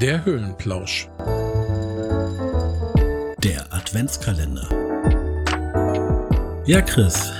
[0.00, 1.08] Der Höhlenplausch.
[3.44, 4.66] Der Adventskalender.
[6.66, 7.30] Ja, Chris,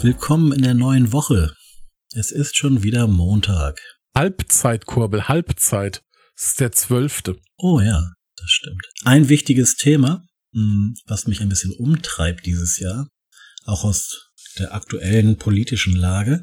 [0.00, 1.54] willkommen in der neuen Woche.
[2.12, 3.78] Es ist schon wieder Montag.
[4.16, 6.02] Halbzeitkurbel, Halbzeit.
[6.36, 7.36] Es ist der zwölfte.
[7.56, 8.84] Oh ja, das stimmt.
[9.04, 13.06] Ein wichtiges Thema, hm, was mich ein bisschen umtreibt dieses Jahr,
[13.66, 16.42] auch aus der aktuellen politischen Lage,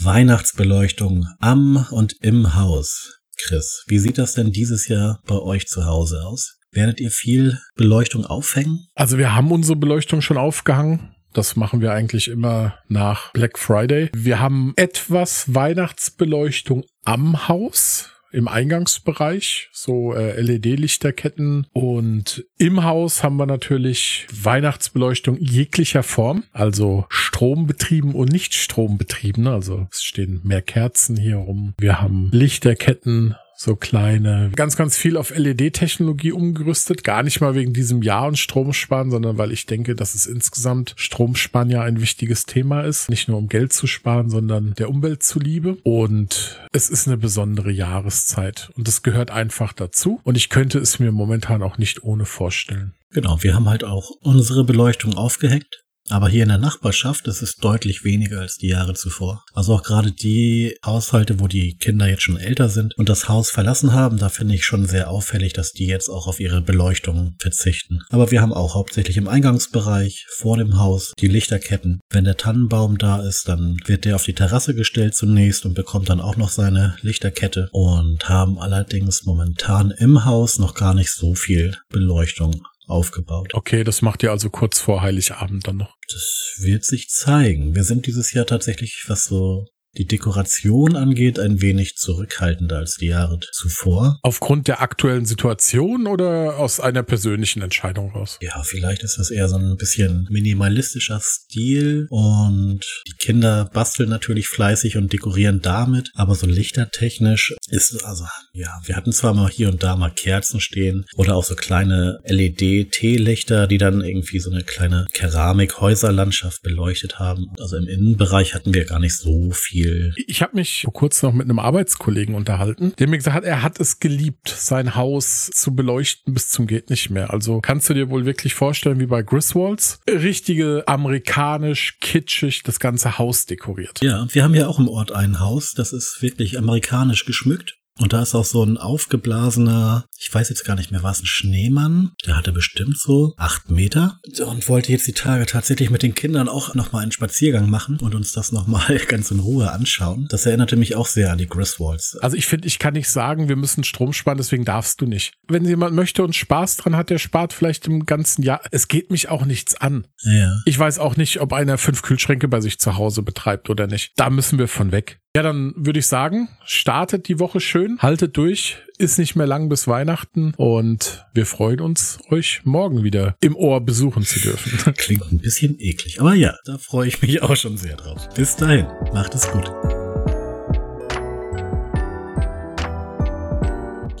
[0.00, 3.17] Weihnachtsbeleuchtung am und im Haus.
[3.40, 6.58] Chris, wie sieht das denn dieses Jahr bei euch zu Hause aus?
[6.72, 8.86] Werdet ihr viel Beleuchtung aufhängen?
[8.94, 11.14] Also wir haben unsere Beleuchtung schon aufgehangen.
[11.32, 14.10] Das machen wir eigentlich immer nach Black Friday.
[14.14, 21.66] Wir haben etwas Weihnachtsbeleuchtung am Haus im Eingangsbereich, so äh, LED-Lichterketten.
[21.72, 29.46] Und im Haus haben wir natürlich Weihnachtsbeleuchtung jeglicher Form, also strombetrieben und nicht strombetrieben.
[29.46, 31.74] Also es stehen mehr Kerzen hier rum.
[31.78, 37.02] Wir haben Lichterketten, so kleine, ganz, ganz viel auf LED-Technologie umgerüstet.
[37.02, 40.94] Gar nicht mal wegen diesem Jahr und Stromsparen, sondern weil ich denke, dass es insgesamt
[40.96, 43.10] Stromsparen ja ein wichtiges Thema ist.
[43.10, 45.76] Nicht nur um Geld zu sparen, sondern der Umwelt zuliebe.
[45.82, 48.70] Und es ist eine besondere Jahreszeit.
[48.76, 50.20] Und das gehört einfach dazu.
[50.22, 52.94] Und ich könnte es mir momentan auch nicht ohne vorstellen.
[53.10, 55.82] Genau, wir haben halt auch unsere Beleuchtung aufgehängt.
[56.10, 59.44] Aber hier in der Nachbarschaft ist es deutlich weniger als die Jahre zuvor.
[59.52, 63.50] Also auch gerade die Haushalte, wo die Kinder jetzt schon älter sind und das Haus
[63.50, 67.34] verlassen haben, da finde ich schon sehr auffällig, dass die jetzt auch auf ihre Beleuchtung
[67.38, 68.00] verzichten.
[68.10, 72.00] Aber wir haben auch hauptsächlich im Eingangsbereich vor dem Haus die Lichterketten.
[72.10, 76.08] Wenn der Tannenbaum da ist, dann wird der auf die Terrasse gestellt zunächst und bekommt
[76.08, 81.34] dann auch noch seine Lichterkette und haben allerdings momentan im Haus noch gar nicht so
[81.34, 83.54] viel Beleuchtung aufgebaut.
[83.54, 85.96] Okay, das macht ihr also kurz vor Heiligabend dann noch.
[86.10, 87.74] Das wird sich zeigen.
[87.74, 89.66] Wir sind dieses Jahr tatsächlich, was so
[89.98, 94.18] die Dekoration angeht, ein wenig zurückhaltender als die Jahre zuvor.
[94.22, 98.38] Aufgrund der aktuellen Situation oder aus einer persönlichen Entscheidung raus?
[98.40, 104.46] Ja, vielleicht ist das eher so ein bisschen minimalistischer Stil und die Kinder basteln natürlich
[104.46, 109.68] fleißig und dekorieren damit, aber so lichtertechnisch ist also, ja, wir hatten zwar mal hier
[109.68, 114.62] und da mal Kerzen stehen oder auch so kleine LED-Teelichter, die dann irgendwie so eine
[114.62, 117.46] kleine Keramik-Häuserlandschaft beleuchtet haben.
[117.58, 120.14] Also im Innenbereich hatten wir gar nicht so viel viel.
[120.26, 123.62] Ich habe mich vor kurzem noch mit einem Arbeitskollegen unterhalten, der mir gesagt hat, er
[123.62, 127.32] hat es geliebt, sein Haus zu beleuchten bis zum geht nicht mehr.
[127.32, 133.18] Also kannst du dir wohl wirklich vorstellen, wie bei Griswolds, richtige amerikanisch kitschig das ganze
[133.18, 134.00] Haus dekoriert.
[134.02, 137.78] Ja, wir haben ja auch im Ort ein Haus, das ist wirklich amerikanisch geschmückt.
[137.98, 141.22] Und da ist auch so ein aufgeblasener, ich weiß jetzt gar nicht mehr, war es
[141.22, 142.12] ein Schneemann?
[142.26, 146.48] Der hatte bestimmt so acht Meter und wollte jetzt die Tage tatsächlich mit den Kindern
[146.48, 150.26] auch nochmal einen Spaziergang machen und uns das nochmal ganz in Ruhe anschauen.
[150.30, 152.16] Das erinnerte mich auch sehr an die Griswolds.
[152.20, 155.34] Also ich finde, ich kann nicht sagen, wir müssen Strom sparen, deswegen darfst du nicht.
[155.48, 158.60] Wenn jemand möchte und Spaß dran hat, der spart vielleicht im ganzen Jahr.
[158.70, 160.06] Es geht mich auch nichts an.
[160.22, 160.60] Ja.
[160.64, 164.12] Ich weiß auch nicht, ob einer fünf Kühlschränke bei sich zu Hause betreibt oder nicht.
[164.16, 165.20] Da müssen wir von weg.
[165.38, 169.68] Ja, dann würde ich sagen, startet die Woche schön, haltet durch, ist nicht mehr lang
[169.68, 174.92] bis Weihnachten und wir freuen uns, euch morgen wieder im Ohr besuchen zu dürfen.
[174.96, 178.28] Klingt ein bisschen eklig, aber ja, da freue ich mich auch schon sehr drauf.
[178.34, 179.70] Bis dahin, macht es gut.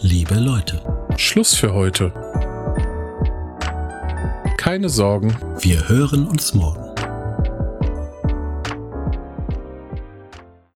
[0.00, 0.80] Liebe Leute,
[1.16, 2.12] Schluss für heute.
[4.56, 5.36] Keine Sorgen.
[5.58, 6.87] wir hören uns morgen.